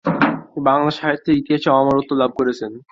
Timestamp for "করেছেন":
2.39-2.71